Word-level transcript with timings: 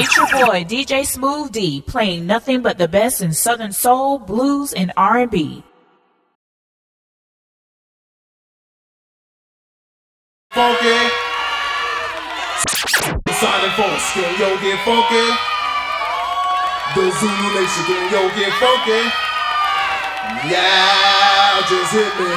It's 0.00 0.16
your 0.16 0.26
boy 0.28 0.62
DJ 0.62 1.04
Smooth 1.04 1.50
D 1.50 1.80
playing 1.80 2.24
nothing 2.24 2.62
but 2.62 2.78
the 2.78 2.86
best 2.86 3.20
in 3.20 3.32
Southern 3.32 3.72
soul, 3.72 4.20
blues, 4.20 4.72
and 4.72 4.92
R&B. 4.96 5.64
Funky. 10.52 10.98
Silent 13.28 13.74
folks, 13.74 14.12
can 14.14 14.38
yo 14.38 14.56
get 14.62 14.78
funky? 14.86 15.26
The 16.94 17.10
Zulu 17.18 17.48
Nation, 17.58 17.84
can 17.90 18.12
yo 18.12 18.30
get 18.38 18.52
funky? 18.62 19.02
Yeah, 20.46 21.62
just 21.68 21.92
hit 21.92 22.14
me. 22.20 22.30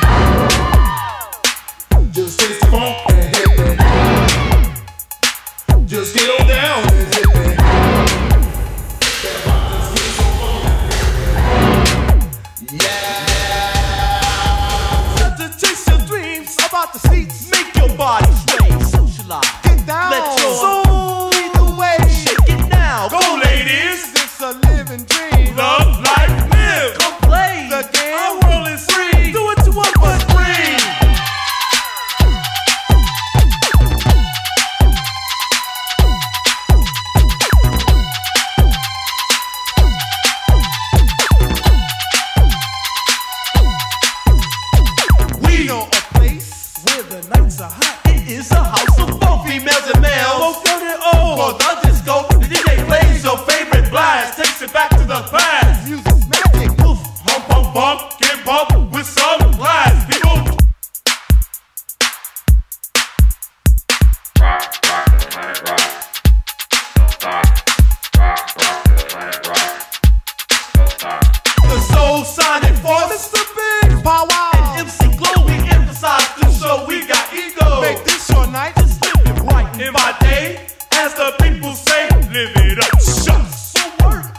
Just 2.12 2.39
taste 2.39 2.59
the 2.62 2.68
funk 2.68 2.98
and 3.09 3.36
hit 3.36 3.50
me. 3.59 3.66
Just 5.86 6.15
get 6.15 6.28
on 6.39 6.47
down 6.47 6.82
and 6.91 7.14
hit 7.14 7.25
me. 7.28 7.30
Time 12.71 12.88
to 15.36 15.50
chase 15.60 15.86
your 15.89 16.00
dreams 16.07 16.56
about 16.66 16.94
the 16.94 17.00
seats. 17.00 17.52
Make 17.52 17.75
your 17.75 17.89
body 17.97 18.32
sway. 18.47 18.70
Socialize. 18.80 19.44
Get 19.64 19.86
down. 19.86 20.11
Let 20.11 20.39
your 20.39 20.54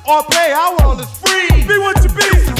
or 0.08 0.22
play, 0.24 0.52
our 0.52 0.76
world 0.78 1.00
is 1.00 1.10
free. 1.18 1.64
Be 1.66 1.78
what 1.78 2.02
you 2.02 2.10
be. 2.10 2.51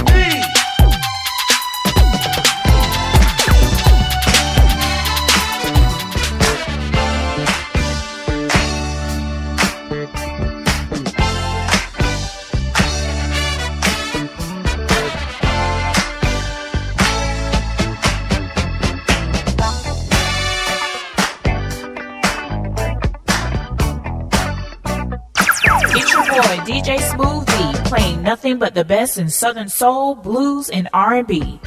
Nothing 28.32 28.58
but 28.58 28.72
the 28.72 28.82
best 28.82 29.18
in 29.18 29.28
Southern 29.28 29.68
soul, 29.68 30.14
blues, 30.14 30.70
and 30.70 30.88
R&B. 30.94 31.60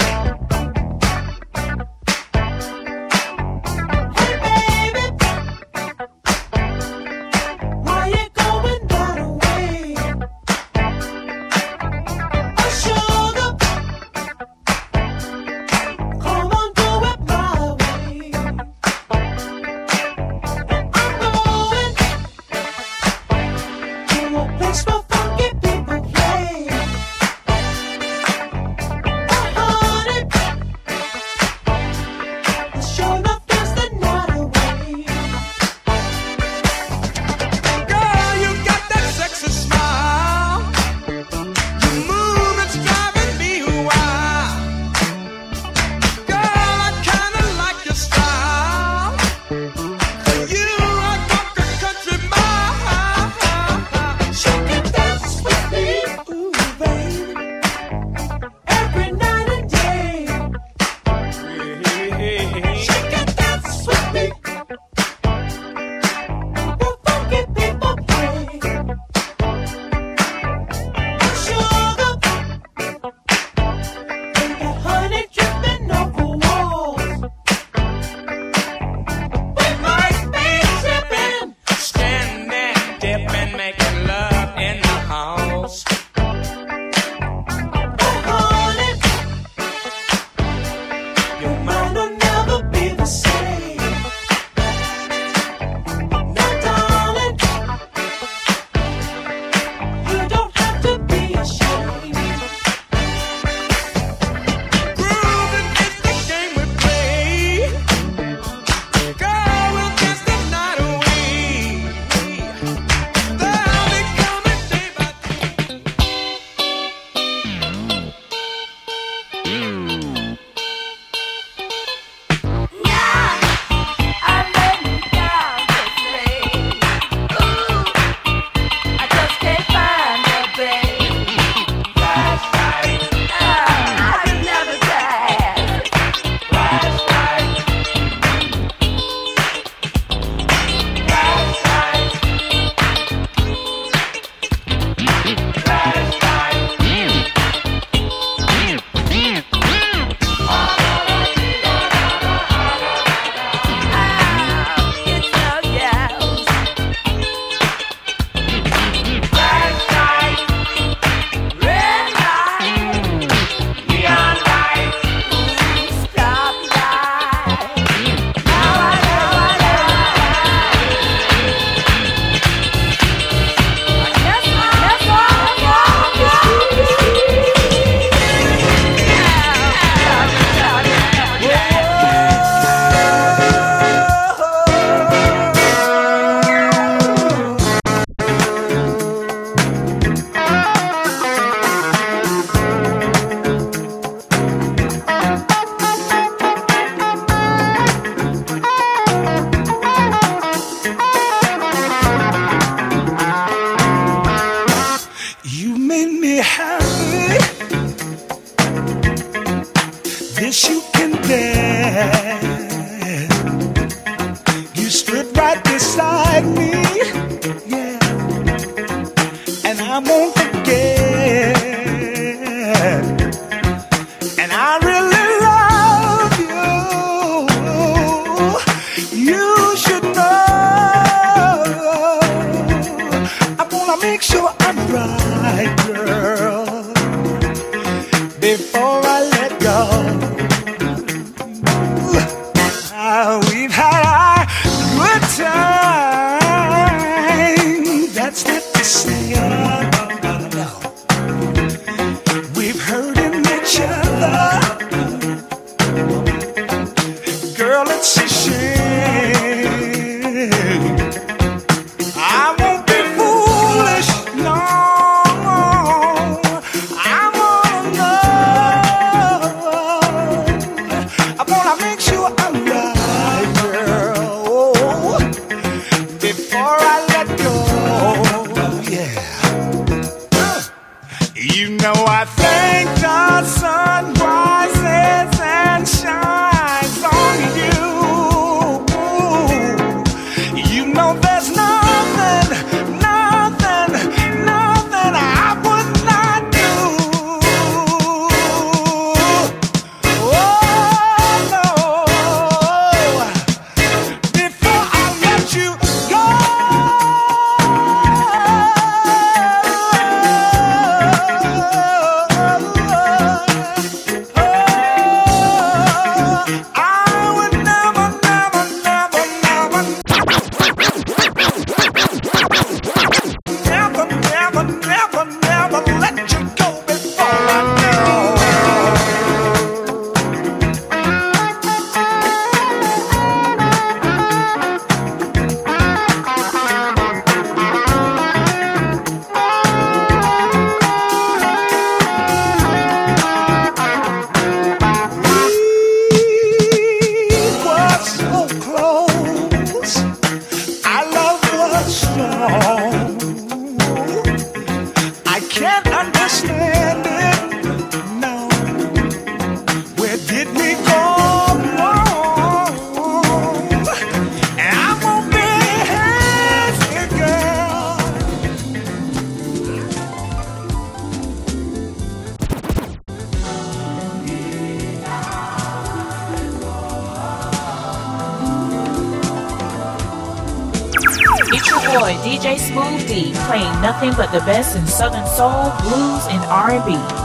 In 384.76 384.86
Southern 384.88 385.26
soul, 385.26 385.72
blues, 385.82 386.28
and 386.28 386.44
R&B. 386.46 387.25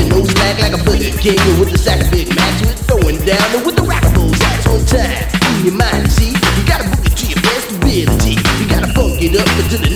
And 0.00 0.10
then 0.10 0.18
giving 0.18 0.24
no 0.24 0.24
slack 0.24 0.58
like 0.60 0.72
a 0.72 0.84
Burger 0.84 1.16
King 1.18 1.38
with 1.58 1.72
the 1.72 1.78
sack 1.78 2.00
of 2.00 2.10
Big 2.10 2.28
Macs. 2.34 2.60
With 2.60 2.86
throwing 2.86 3.18
down 3.24 3.54
and 3.54 3.66
with 3.66 3.76
the 3.76 3.82
rockables 3.82 4.40
acts 4.40 4.66
on 4.66 4.84
time. 4.86 5.28
In 5.58 5.66
your 5.66 5.74
mind, 5.74 6.10
see, 6.12 6.32
you 6.32 6.62
gotta 6.66 6.88
book 6.88 7.04
it 7.06 7.16
to 7.16 7.26
your 7.26 7.42
best 7.42 7.70
ability. 7.70 8.36
You 8.58 8.68
gotta 8.68 8.88
funk 8.94 9.20
it 9.22 9.36
up 9.36 9.48
until 9.58 9.84
it 9.84 9.89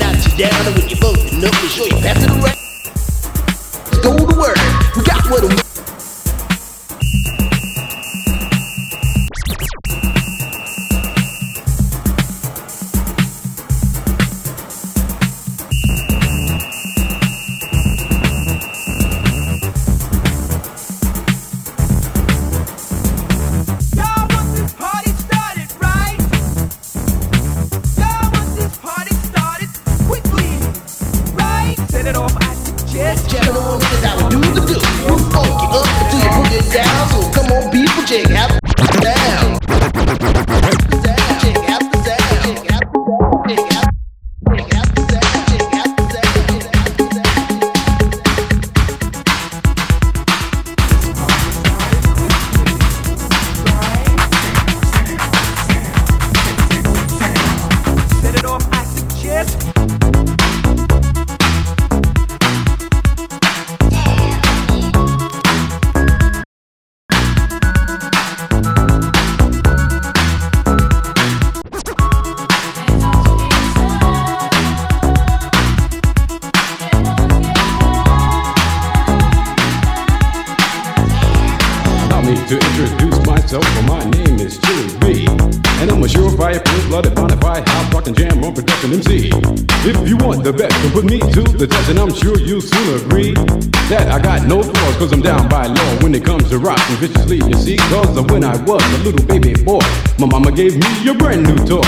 my 100.27 100.39
mama 100.39 100.51
gave 100.53 100.77
me 100.77 101.09
a 101.09 101.15
brand 101.15 101.43
new 101.43 101.57
toy. 101.67 101.83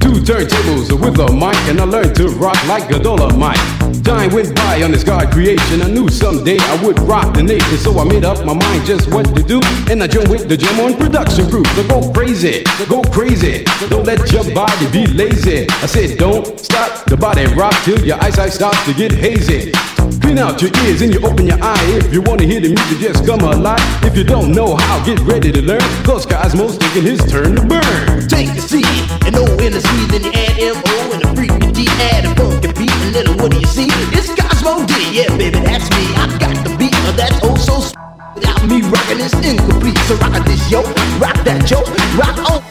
Two 0.00 0.16
turntables 0.24 0.90
with 0.98 1.18
a 1.18 1.32
mic, 1.32 1.56
and 1.68 1.80
I 1.80 1.84
learned 1.84 2.14
to 2.16 2.28
rock 2.28 2.56
like 2.66 2.90
a 2.90 2.94
Dolemite. 2.94 3.71
Time 4.04 4.32
went 4.32 4.54
by 4.56 4.82
on 4.82 4.90
this 4.90 5.04
God 5.04 5.30
creation. 5.32 5.80
I 5.82 5.88
knew 5.88 6.08
someday 6.08 6.58
I 6.58 6.84
would 6.84 6.98
rock 7.00 7.34
the 7.34 7.42
nation, 7.42 7.78
so 7.78 7.98
I 7.98 8.04
made 8.04 8.24
up 8.24 8.44
my 8.44 8.52
mind 8.52 8.84
just 8.84 9.10
what 9.12 9.24
to 9.36 9.42
do. 9.42 9.60
And 9.90 10.02
I 10.02 10.06
joined 10.06 10.28
with 10.28 10.48
the 10.48 10.56
Jam 10.56 10.80
on 10.80 10.96
production 10.96 11.48
crew. 11.48 11.64
So 11.76 11.86
go 11.86 12.12
crazy, 12.12 12.64
go 12.88 13.02
crazy. 13.02 13.64
Don't 13.88 14.04
let 14.04 14.30
your 14.32 14.44
body 14.54 14.90
be 14.90 15.06
lazy. 15.06 15.66
I 15.70 15.86
said, 15.86 16.18
don't 16.18 16.58
stop 16.58 17.04
the 17.06 17.16
body 17.16 17.46
rock 17.54 17.74
till 17.84 18.04
your 18.04 18.20
eyesight 18.22 18.52
starts 18.52 18.84
to 18.86 18.94
get 18.94 19.12
hazy. 19.12 19.72
Clean 20.20 20.38
out 20.38 20.60
your 20.60 20.70
ears 20.84 21.02
and 21.02 21.14
you 21.14 21.20
open 21.24 21.46
your 21.46 21.62
eye. 21.62 21.84
If 21.94 22.12
you 22.12 22.22
wanna 22.22 22.44
hear 22.44 22.60
the 22.60 22.68
music, 22.68 22.98
just 22.98 23.26
come 23.26 23.40
alive. 23.40 23.80
If 24.04 24.16
you 24.16 24.24
don't 24.24 24.52
know 24.52 24.76
how, 24.76 25.04
get 25.04 25.20
ready 25.20 25.52
to 25.52 25.62
learn. 25.62 25.82
Cause 26.04 26.26
Cosmo's 26.26 26.76
taking 26.78 27.02
his 27.02 27.20
turn 27.30 27.56
to 27.56 27.62
burn. 27.62 28.28
Take 28.28 28.54
the 28.54 28.62
C 28.62 28.82
and 29.26 29.36
O 29.36 29.44
in 29.62 29.72
the 29.72 29.80
C, 29.80 30.06
then 30.06 30.24
you 30.24 30.32
add 30.32 30.58
M 30.58 30.76
O 30.86 31.12
and 31.14 31.22
a 31.22 31.28
freaking 31.38 31.74
D, 31.74 31.86
add 32.10 32.24
a 32.24 32.34
funky 32.34 32.71
little 33.12 33.36
what 33.36 33.52
do 33.52 33.58
you 33.60 33.66
see? 33.66 33.88
It's 34.16 34.28
Cosmo 34.34 34.86
D, 34.86 34.94
yeah, 35.12 35.36
baby, 35.36 35.60
that's 35.60 35.88
me. 35.90 36.04
I 36.16 36.26
got 36.38 36.56
the 36.64 36.74
beat, 36.78 36.94
uh, 36.94 37.12
that's 37.12 37.38
oh 37.44 37.56
so 37.56 37.76
s- 37.78 37.92
Without 38.34 38.64
me 38.66 38.80
rocking 38.82 39.18
this 39.18 39.34
incomplete, 39.34 39.98
so 40.08 40.16
rock 40.16 40.44
this 40.46 40.70
yo, 40.70 40.82
rock 41.20 41.36
that 41.44 41.68
yo, 41.70 41.80
rock 42.18 42.38
on. 42.50 42.62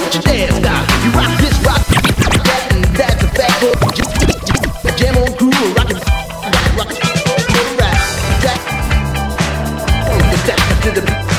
What 0.00 0.14
your 0.14 0.22
dance 0.24 0.56
style? 0.56 0.86
You 1.04 1.10
rock 1.12 1.32
this, 1.40 1.56
rock 1.64 1.82
that, 2.48 2.68
and 2.72 2.84
that's 2.96 3.22
a 3.22 3.28
fact. 3.28 3.60
Just, 3.96 4.12
just, 4.20 4.98
jam 4.98 5.16
on 5.18 5.32
crew, 5.36 5.50
rock 5.76 5.90
it, 5.90 6.00
rock, 6.00 6.56
it, 6.64 6.76
rock 6.78 6.90
it, 6.92 7.80
right, 7.80 8.00
that, 8.44 8.80
the 10.16 10.38
tap 10.46 10.82
to 10.84 10.90
the 10.92 11.02
beat, 11.06 11.29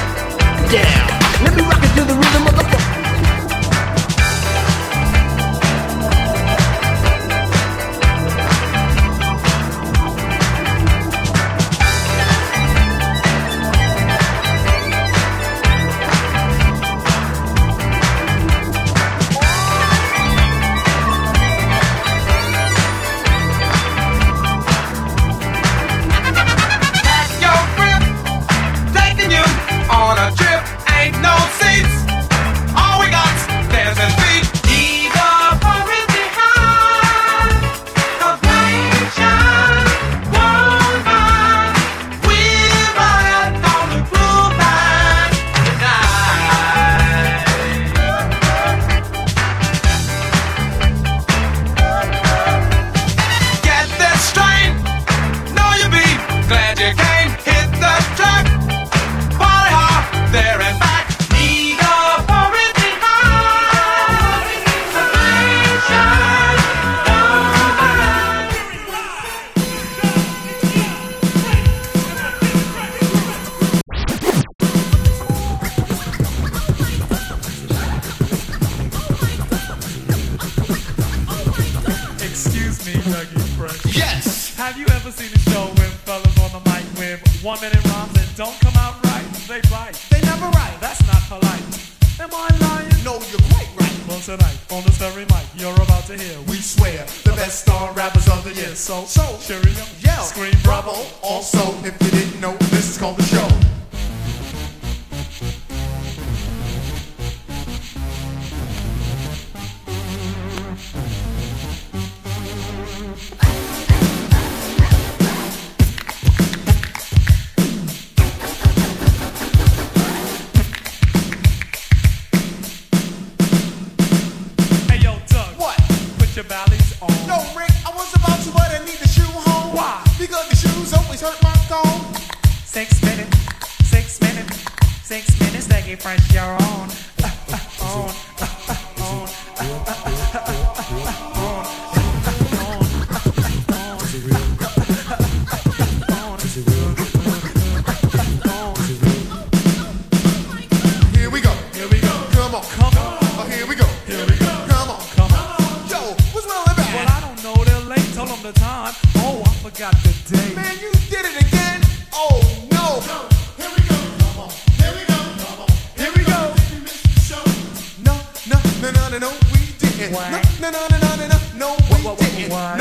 What? 170.12 170.60
No, 170.60 170.70
no, 170.72 170.88
no, 170.92 170.98
no, 171.00 171.16
no, 171.16 171.28
no, 171.28 171.38
no, 171.56 171.76
we 171.90 171.96
What, 172.04 172.20
what, 172.20 172.20
didn't. 172.20 172.52
what? 172.52 172.78
No, 172.78 172.81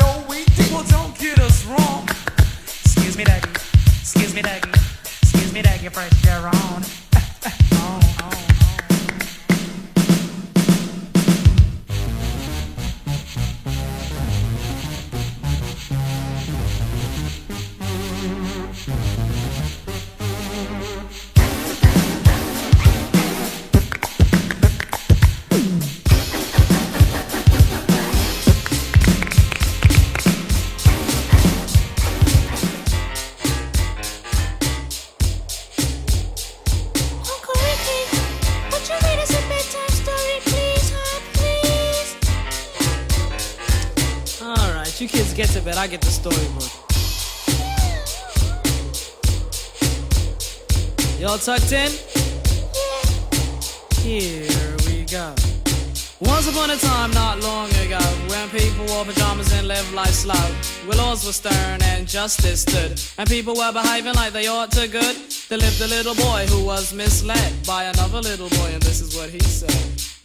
get 45.91 46.01
bed, 46.01 46.07
I 46.07 46.11
storybook. 46.11 46.71
Y'all 51.19 51.37
tucked 51.37 51.71
in? 51.73 51.91
Here 54.01 54.77
we 54.87 55.03
go. 55.05 55.35
Once 56.21 56.47
upon 56.47 56.69
a 56.69 56.77
time, 56.77 57.11
not 57.11 57.39
long 57.41 57.69
ago, 57.85 57.99
when 58.29 58.49
people 58.49 58.85
wore 58.85 59.05
pajamas 59.05 59.51
and 59.53 59.67
lived 59.67 59.91
life 59.93 60.13
slow, 60.13 60.33
where 60.85 60.97
laws 60.97 61.25
were 61.25 61.33
stern 61.33 61.81
and 61.83 62.07
justice 62.07 62.61
stood, 62.61 62.99
and 63.17 63.27
people 63.29 63.55
were 63.55 63.73
behaving 63.73 64.13
like 64.13 64.31
they 64.31 64.47
ought 64.47 64.71
to 64.71 64.87
good, 64.87 65.15
there 65.49 65.57
lived 65.57 65.81
a 65.81 65.87
little 65.87 66.15
boy 66.15 66.45
who 66.47 66.63
was 66.63 66.93
misled 66.93 67.53
by 67.65 67.85
another 67.85 68.21
little 68.21 68.49
boy, 68.49 68.69
and 68.71 68.81
this 68.83 69.01
is 69.01 69.15
what 69.15 69.29
he 69.29 69.39
said. 69.39 69.69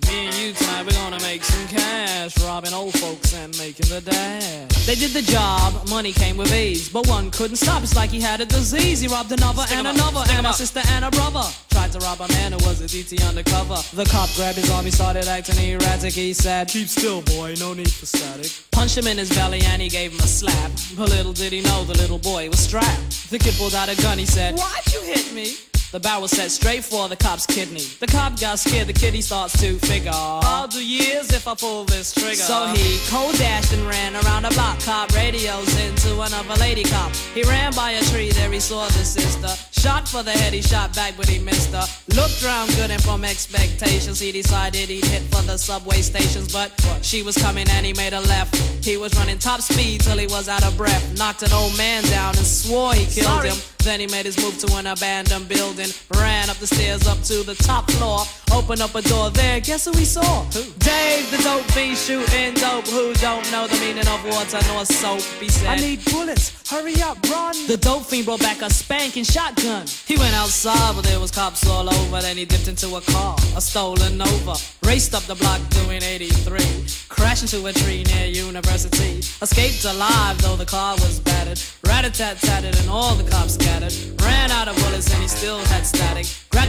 Me 0.09 0.27
and 0.27 0.35
you 0.37 0.53
tonight, 0.53 0.85
we're 0.87 0.93
gonna 0.93 1.21
make 1.21 1.43
some 1.43 1.67
cash, 1.69 2.39
robbing 2.45 2.75
old 2.75 2.97
folks 2.99 3.35
and 3.35 3.57
making 3.59 3.89
the 3.89 4.01
dash. 4.01 4.76
They 4.87 4.95
did 4.95 5.11
the 5.11 5.23
job, 5.23 5.89
money 5.89 6.13
came 6.13 6.37
with 6.37 6.55
ease, 6.55 6.89
but 6.89 7.09
one 7.09 7.33
couldn't 7.33 7.57
stop. 7.57 7.83
It's 7.83 7.97
like 7.97 8.11
he 8.11 8.21
had 8.21 8.41
a 8.41 8.47
disease. 8.47 9.01
He 9.01 9.09
robbed 9.09 9.33
another 9.33 9.65
and 9.73 9.89
another, 9.89 10.23
and 10.31 10.47
a 10.47 10.53
sister 10.53 10.81
and 10.91 11.05
a 11.05 11.11
brother. 11.11 11.43
Tried 11.71 11.91
to 11.91 11.99
rob 11.99 12.21
a 12.21 12.29
man 12.29 12.53
who 12.53 12.59
was 12.59 12.81
a 12.81 12.85
DT 12.85 13.29
undercover. 13.29 13.83
The 13.97 14.05
cop 14.05 14.33
grabbed 14.37 14.59
his 14.59 14.71
arm, 14.71 14.85
he 14.85 14.93
started 14.93 15.27
acting 15.27 15.59
erratic. 15.59 16.13
He 16.13 16.33
said, 16.33 16.69
Keep 16.69 16.87
still, 16.87 17.21
boy, 17.23 17.57
no 17.59 17.75
need 17.75 17.91
for 17.91 18.07
static. 18.07 18.53
Punched 18.71 18.97
him 18.97 19.09
in 19.09 19.19
his 19.19 19.29
belly 19.31 19.61
and 19.65 19.83
he 19.83 19.89
gave 19.89 20.13
him 20.13 20.21
a 20.21 20.29
slap. 20.29 20.71
But 20.97 21.09
little 21.09 21.33
did 21.33 21.53
he 21.53 21.63
know 21.63 21.83
the 21.83 21.99
little 21.99 22.19
boy 22.21 22.49
was 22.49 22.61
strapped. 22.61 23.29
The 23.29 23.41
kid 23.41 23.55
pulled 23.59 23.75
out 23.75 23.89
a 23.89 24.01
gun, 24.01 24.19
he 24.19 24.27
said, 24.27 24.55
Why'd 24.55 24.95
you 24.95 25.03
hit 25.03 25.33
me? 25.33 25.57
The 25.91 26.01
barrel 26.01 26.29
set 26.29 26.51
straight 26.51 26.85
for 26.85 27.09
the 27.09 27.17
cop's 27.17 27.47
kidney. 27.47 27.81
The 28.01 28.07
cop 28.07 28.39
got 28.39 28.59
scared, 28.59 28.87
the 28.87 28.93
kitty 28.93 29.21
starts 29.21 29.59
to 29.61 29.79
figure. 29.79 30.11
I'll 30.13 30.69
years 30.81 31.36
if 31.47 31.53
I 31.53 31.55
pull 31.55 31.85
this 31.85 32.13
trigger. 32.13 32.35
So 32.35 32.67
he 32.67 32.99
cold 33.09 33.37
dashed 33.37 33.73
and 33.73 33.87
ran 33.87 34.17
around 34.17 34.45
a 34.45 34.51
block. 34.51 34.81
Cop 34.81 35.15
radios 35.15 35.69
into 35.81 36.21
another 36.21 36.55
lady 36.61 36.83
cop. 36.83 37.15
He 37.35 37.43
ran 37.45 37.73
by 37.75 37.93
a 37.93 38.03
tree, 38.05 38.31
there 38.31 38.51
he 38.51 38.61
saw 38.61 38.87
the 38.87 39.05
sister. 39.05 39.49
Shot 39.81 40.09
for 40.09 40.23
the 40.23 40.33
head, 40.33 40.53
he 40.53 40.63
shot 40.63 40.95
back, 40.95 41.15
but 41.17 41.29
he 41.29 41.39
missed 41.39 41.73
her. 41.73 41.87
Looked 42.15 42.43
round 42.45 42.71
good 42.75 42.91
and 42.91 43.03
from 43.03 43.25
expectations, 43.25 44.19
he 44.19 44.33
decided 44.33 44.89
he'd 44.89 45.05
hit 45.05 45.23
for 45.23 45.43
the 45.43 45.57
subway 45.57 46.01
stations. 46.03 46.53
But 46.53 46.73
she 47.03 47.23
was 47.23 47.37
coming 47.37 47.69
and 47.71 47.87
he 47.87 47.93
made 47.93 48.13
a 48.13 48.21
left. 48.23 48.57
He 48.85 48.97
was 48.97 49.15
running 49.17 49.39
top 49.39 49.61
speed 49.61 50.01
till 50.01 50.19
he 50.19 50.27
was 50.27 50.49
out 50.49 50.65
of 50.65 50.77
breath. 50.77 51.17
Knocked 51.17 51.43
an 51.43 51.53
old 51.53 51.77
man 51.77 52.03
down 52.05 52.37
and 52.37 52.47
swore 52.47 52.95
he 52.95 53.05
killed 53.07 53.27
Sorry. 53.27 53.51
him. 53.51 53.59
Then 53.87 54.01
he 54.01 54.09
made 54.09 54.27
his 54.27 54.37
move 54.43 54.59
to 54.59 54.77
an 54.79 54.89
abandoned 54.89 55.49
building. 55.49 55.91
Ran 56.19 56.51
up 56.51 56.57
the 56.57 56.67
stairs 56.67 57.07
up 57.07 57.23
to 57.23 57.45
the 57.45 57.55
top 57.55 57.89
floor. 57.93 58.23
Opened 58.53 58.83
up 58.83 58.97
a 58.97 59.03
door 59.03 59.31
there. 59.31 59.61
Guess 59.61 59.85
who 59.85 59.93
he 59.97 60.05
saw? 60.05 60.43
Dave, 60.81 61.31
the 61.37 61.43
dope 61.43 61.71
fiend 61.73 61.97
shooting 61.97 62.55
dope. 62.55 62.87
Who 62.89 63.13
don't 63.15 63.51
know 63.51 63.67
the 63.67 63.79
meaning 63.81 64.07
of 64.09 64.25
water 64.25 64.59
nor 64.69 64.85
soap? 64.85 65.21
He 65.41 65.49
said. 65.49 65.69
I 65.69 65.77
need 65.77 66.05
bullets. 66.05 66.53
Hurry 66.71 67.01
up, 67.03 67.19
run. 67.31 67.55
The 67.67 67.77
dope 67.77 68.07
fiend 68.07 68.27
brought 68.27 68.41
back 68.41 68.63
a 68.63 68.71
spanking 68.71 69.25
shotgun. 69.25 69.87
He 70.07 70.17
went 70.17 70.35
outside, 70.35 70.95
but 70.95 71.05
there 71.05 71.21
was 71.21 71.31
cops 71.31 71.67
all 71.69 71.89
over. 71.89 72.21
Then 72.21 72.37
he 72.37 72.45
dipped 72.45 72.69
into 72.69 72.97
a 72.97 73.01
car, 73.01 73.37
a 73.57 73.61
stolen 73.61 74.17
Nova. 74.17 74.55
Raced 74.85 75.15
up 75.15 75.25
the 75.25 75.35
block 75.35 75.61
doing 75.71 76.03
83. 76.03 76.61
Crashed 77.09 77.43
into 77.43 77.67
a 77.67 77.73
tree 77.73 78.05
near 78.05 78.27
University. 78.27 79.19
Escaped 79.43 79.85
alive, 79.85 80.41
though 80.43 80.57
the 80.57 80.67
car 80.67 80.95
was 80.97 81.21
battered. 81.21 81.61
Rat-a-tat-tatted 81.87 82.79
and 82.79 82.91
all 82.91 83.15
the 83.15 83.29
cops 83.31 83.55
scattered. 83.55 83.95
Ran 84.21 84.51
out 84.51 84.69
of 84.69 84.77
bullets 84.77 85.13
and 85.13 85.23
he 85.23 85.29
still 85.29 85.59
had 85.67 85.87
static. 85.87 86.27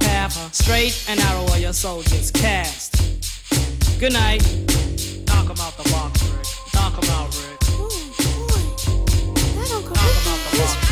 path. 0.00 0.54
Straight 0.54 1.04
and 1.08 1.18
narrow 1.20 1.46
or 1.50 1.58
your 1.58 1.72
soldiers 1.72 2.30
cast. 2.30 2.96
Good 3.98 4.12
night. 4.12 4.42
Knock 5.26 5.46
him 5.46 5.60
out 5.60 5.76
the 5.76 5.88
box, 5.90 6.22
Rick. 6.30 6.46
Knock 6.74 7.02
him 7.02 7.10
out, 7.10 7.30
Rick. 7.42 7.58
Ooh, 7.74 7.88
boy. 8.18 8.64
That 9.54 9.70
Uncle 9.74 9.94
Knock 9.94 10.14
him 10.14 10.32
out 10.32 10.40
the 10.50 10.62
is 10.62 10.87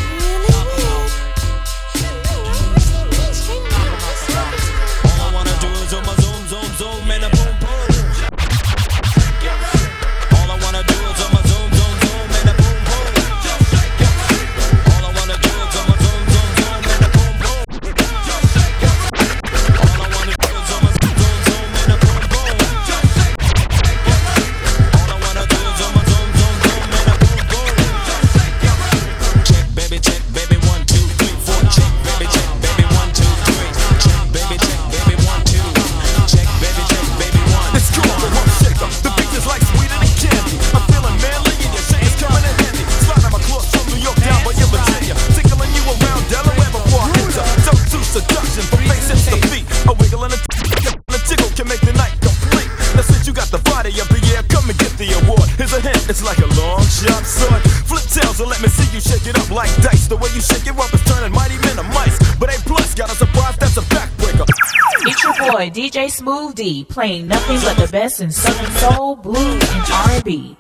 D 66.53 66.85
playing 66.85 67.29
nothing 67.29 67.61
but 67.61 67.77
the 67.77 67.91
best 67.91 68.21
in 68.21 68.31
Southern 68.31 68.73
Soul, 68.77 69.17
Blues, 69.17 69.63
and 69.71 69.91
R&B. 69.91 70.57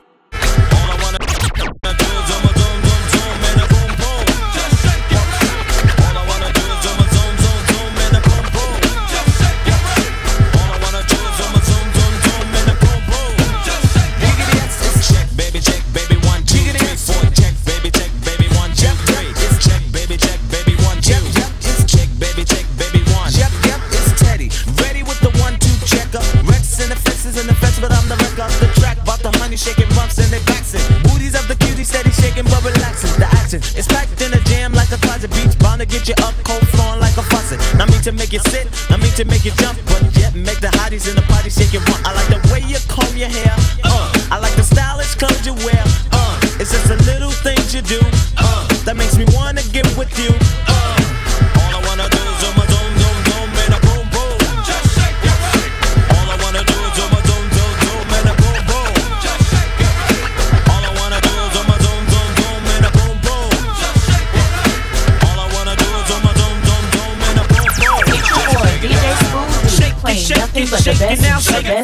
Make 38.26 38.32
you 38.32 38.50
sit, 38.50 38.66
not 38.90 39.00
mean 39.00 39.12
to 39.12 39.24
make 39.26 39.44
you 39.44 39.52
jump, 39.52 39.78
but 39.86 40.02
yet 40.18 40.34
make 40.34 40.58
the 40.58 40.66
hotties 40.78 41.08
in 41.08 41.14
the 41.14 41.22
party 41.22 41.48
shake 41.48 41.65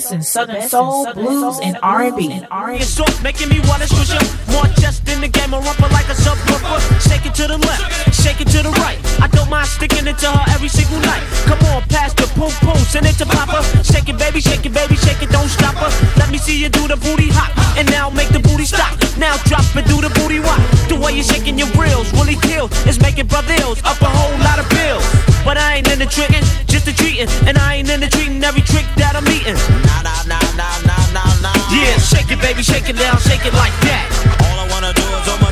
best 0.03 0.13
in 0.13 0.23
Southern 0.23 0.63
Soul, 0.69 1.13
Blues, 1.15 1.59
and 1.63 1.79
R&B. 1.83 2.43
It's 2.81 2.89
soft, 2.89 3.23
making 3.23 3.49
me 3.49 3.61
wanna 3.69 3.87
switch 3.87 4.11
up. 4.11 4.27
More 4.49 4.67
chest 4.81 5.09
in 5.09 5.21
the 5.21 5.29
game, 5.29 5.53
a 5.55 5.61
rumper 5.61 5.89
like 5.93 6.09
a 6.09 6.15
subwoofer. 6.15 6.81
Shake 7.09 7.27
it 7.27 7.35
to 7.35 7.47
the 7.47 7.59
left, 7.59 8.15
shake 8.23 8.41
it 8.41 8.49
to 8.49 8.63
the 8.63 8.71
right. 8.83 8.99
I 9.21 9.29
don't 9.29 9.49
mind 9.49 9.69
sticking 9.69 10.07
it 10.07 10.19
to 10.19 10.31
her 10.31 10.45
every 10.55 10.69
single 10.69 10.99
night. 11.01 11.23
Come 11.47 11.61
on, 11.71 11.83
pass 11.89 12.15
the 12.15 12.27
poom 12.39 12.53
poom, 12.65 12.79
send 12.93 13.07
it 13.07 13.17
to 13.19 13.27
Papa. 13.27 13.63
Shake 13.85 14.09
it, 14.09 14.19
baby, 14.19 14.41
shake 14.41 14.65
it, 14.67 14.75
baby, 14.75 14.97
shake 14.97 15.23
it, 15.23 15.31
don't 15.31 15.49
stop 15.49 15.77
her. 15.77 15.91
Let 16.19 16.31
me 16.31 16.39
see 16.39 16.59
you 16.61 16.69
do 16.69 16.89
the 16.89 16.97
booty 16.97 17.29
hop, 17.31 17.53
and 17.79 17.89
now 17.91 18.11
make 18.11 18.29
the 18.29 18.41
booty 18.41 18.65
stop. 18.65 18.99
Now 19.19 19.37
drop 19.45 19.65
it, 19.77 19.87
do 19.87 20.01
the 20.01 20.11
booty 20.21 20.41
walk. 20.41 20.61
The 20.89 20.97
way 20.97 21.13
you're 21.13 21.25
shaking 21.25 21.59
your 21.59 21.71
reels 21.79 22.13
really 22.15 22.37
kills. 22.37 22.71
It's 22.87 23.01
making 23.01 23.27
brother 23.27 23.55
ills 23.61 23.83
up 23.85 24.01
a 24.01 24.11
whole 24.11 24.39
lot 24.41 24.59
of 24.59 24.69
bills. 24.71 25.32
But 25.45 25.59
I 25.59 25.83
ain't 25.83 25.91
in 25.91 25.99
the 25.99 26.07
tricking, 26.07 26.45
just 26.71 26.87
the 26.87 26.93
treating, 26.93 27.29
and 27.49 27.59
I 27.59 27.83
ain't 27.83 27.91
in 27.91 28.01
the 28.01 28.07
treating 28.07 28.43
every 28.45 28.63
trick 28.63 28.87
that 28.97 29.19
I'm 29.19 29.27
eating. 29.27 29.59
Nah, 29.83 30.07
nah, 30.07 30.23
nah, 30.31 30.39
nah, 30.55 30.79
nah, 30.87 31.03
nah, 31.11 31.43
nah. 31.43 31.55
Yeah, 31.75 31.99
shake 31.99 32.31
it, 32.31 32.41
baby, 32.41 32.63
shake 32.63 32.89
it 32.89 32.97
down, 32.97 33.19
shake 33.19 33.45
it 33.45 33.55
like 33.55 33.75
that. 33.83 34.07
All 34.47 34.59
I 34.63 34.67
wanna 34.71 34.95
do 34.95 35.03
is 35.03 35.27
zoom, 35.27 35.43
zoom, 35.43 35.52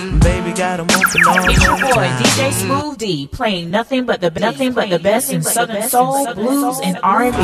Baby 0.21 0.51
got 0.53 0.79
'em 0.79 0.87
open 0.89 1.27
all 1.27 1.49
It's 1.49 1.63
your 1.63 1.77
boy. 1.77 2.07
DJ 2.19 2.51
Smooth 2.51 2.97
D 2.97 3.27
playing 3.31 3.71
nothing 3.71 4.05
but 4.05 4.21
the 4.21 4.29
nothing 4.29 4.73
but 4.73 4.89
the 4.89 4.99
best 4.99 5.31
in 5.31 5.41
Southern 5.41 5.87
Soul, 5.89 6.33
Blues, 6.33 6.79
and 6.83 6.97
R&B. 7.03 7.37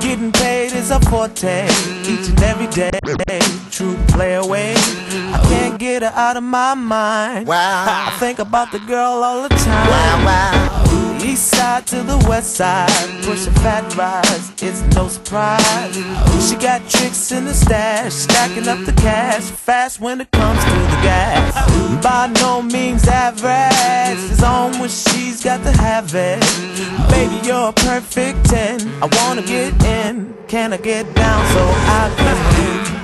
Getting 0.00 0.32
paid 0.32 0.72
is 0.72 0.90
a 0.90 1.00
forte, 1.00 1.66
each 2.02 2.28
and 2.28 2.42
every 2.42 2.66
day. 2.66 2.90
True 3.70 3.96
play 4.08 4.34
away. 4.34 4.74
I 5.32 5.38
can't 5.48 5.78
get 5.78 6.02
her 6.02 6.12
out 6.14 6.36
of 6.36 6.42
my 6.42 6.74
mind. 6.74 7.46
Wow. 7.46 7.86
I 7.86 8.10
think 8.18 8.38
about 8.38 8.70
the 8.70 8.80
girl 8.80 9.22
all 9.24 9.42
the 9.42 9.48
time. 9.48 9.88
Wow, 9.88 10.26
wow. 10.26 10.93
East 11.34 11.48
side 11.48 11.84
to 11.84 12.00
the 12.04 12.16
west 12.28 12.54
side, 12.54 12.88
pushing 13.24 13.52
fat 13.54 13.82
rides, 13.96 14.52
it's 14.62 14.82
no 14.94 15.08
surprise. 15.08 15.96
She 16.46 16.54
got 16.54 16.88
tricks 16.88 17.32
in 17.32 17.44
the 17.44 17.52
stash, 17.52 18.12
stacking 18.12 18.68
up 18.68 18.78
the 18.86 18.92
cash, 18.92 19.42
fast 19.42 19.98
when 19.98 20.20
it 20.20 20.30
comes 20.30 20.62
to 20.62 20.70
the 20.70 21.00
gas. 21.02 21.52
By 22.04 22.28
no 22.40 22.62
means 22.62 23.08
average, 23.08 24.30
it's 24.30 24.44
on 24.44 24.78
when 24.78 24.88
she's 24.88 25.42
got 25.42 25.64
to 25.64 25.72
have 25.72 26.14
it. 26.14 26.38
Baby, 27.10 27.44
you're 27.44 27.70
a 27.70 27.72
perfect 27.72 28.44
10. 28.44 29.02
I 29.02 29.06
wanna 29.18 29.42
get 29.42 29.72
in, 29.82 30.36
can 30.46 30.72
I 30.72 30.76
get 30.76 31.12
down 31.16 31.44
so 31.52 31.62
I 31.98 32.14
can? 32.16 32.36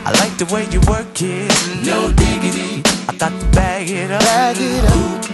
I 0.07 0.11
like 0.23 0.38
the 0.38 0.47
way 0.55 0.69
you 0.71 0.81
work 0.87 1.21
it, 1.21 1.51
no 1.85 2.12
diggity. 2.12 2.85
I 3.09 3.12
got 3.19 3.33
to 3.40 3.47
bag 3.47 3.90
it 3.90 4.12
up. 4.12 4.21
Bag 4.21 4.57
it 4.61 4.85
up. 4.85 5.30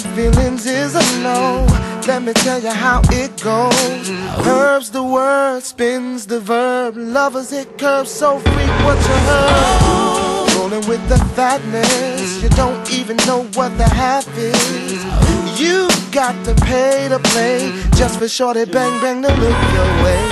Feelings 0.00 0.64
is 0.64 0.94
a 0.94 1.22
no. 1.22 1.66
Let 2.06 2.22
me 2.22 2.32
tell 2.32 2.58
you 2.62 2.70
how 2.70 3.02
it 3.10 3.30
goes. 3.42 4.08
Curves 4.42 4.90
the 4.90 5.02
word, 5.02 5.62
spins 5.62 6.26
the 6.26 6.40
verb. 6.40 6.96
Lovers 6.96 7.52
it 7.52 7.76
curves 7.76 8.10
so 8.10 8.36
what 8.36 8.96
you 8.96 9.16
heard. 9.28 10.56
Rolling 10.56 10.88
with 10.88 11.06
the 11.10 11.18
fatness, 11.36 12.42
you 12.42 12.48
don't 12.50 12.90
even 12.90 13.18
know 13.28 13.42
what 13.52 13.76
the 13.76 13.86
half 13.86 14.26
is. 14.38 15.04
You 15.60 15.88
got 16.10 16.42
to 16.46 16.54
pay 16.64 17.08
to 17.10 17.18
play 17.18 17.70
just 17.94 18.18
for 18.18 18.28
shorty 18.28 18.64
bang 18.64 18.98
bang 19.02 19.20
to 19.20 19.28
look 19.28 19.72
your 19.74 20.04
way. 20.04 20.31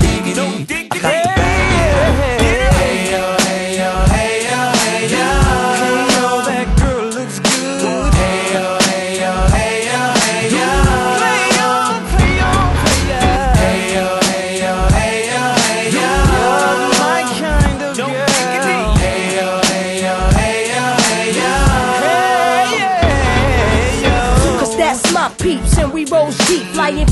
up. 1.03 1.50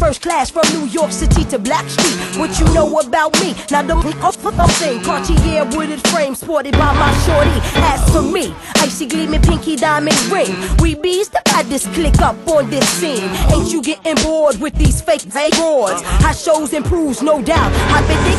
First 0.09 0.23
class 0.23 0.49
from 0.49 0.63
New 0.73 0.87
York 0.87 1.11
City 1.11 1.43
to 1.51 1.59
Blackstreet. 1.59 2.39
What 2.39 2.57
you 2.59 2.65
know 2.73 2.97
about 2.97 3.31
me? 3.41 3.53
Now 3.69 3.83
the 3.83 3.93
I'm 3.93 4.69
saying 4.69 5.03
Cartier 5.03 5.65
wooded 5.77 6.01
frame 6.07 6.33
sported 6.33 6.71
by 6.73 6.93
my 6.97 7.13
shorty. 7.25 7.53
As 7.85 8.01
for 8.11 8.23
me, 8.23 8.51
icy 8.77 9.05
gleaming 9.05 9.43
pinky 9.43 9.75
diamond 9.75 10.19
ring. 10.31 10.49
We 10.81 10.95
bees 10.95 11.29
to 11.29 11.41
buy 11.45 11.61
this 11.61 11.85
click 11.93 12.17
up 12.21 12.35
on 12.47 12.71
this 12.71 12.89
scene. 12.89 13.29
Ain't 13.53 13.71
you 13.71 13.83
getting 13.83 14.15
bored 14.23 14.59
with 14.59 14.73
these 14.73 14.99
fake 14.99 15.25
awards? 15.59 16.01
How 16.01 16.31
shows 16.31 16.73
improves, 16.73 17.21
no 17.21 17.43
doubt. 17.43 17.71
I've 17.93 18.07
been 18.07 18.17
thinking 18.23 18.38